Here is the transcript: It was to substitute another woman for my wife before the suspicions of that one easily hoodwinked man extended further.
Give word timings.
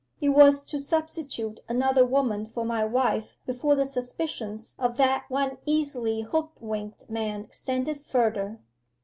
It 0.19 0.29
was 0.29 0.63
to 0.63 0.79
substitute 0.79 1.59
another 1.69 2.03
woman 2.03 2.47
for 2.47 2.65
my 2.65 2.83
wife 2.83 3.37
before 3.45 3.75
the 3.75 3.85
suspicions 3.85 4.75
of 4.79 4.97
that 4.97 5.25
one 5.29 5.59
easily 5.67 6.21
hoodwinked 6.21 7.07
man 7.07 7.41
extended 7.43 8.03
further. 8.03 8.57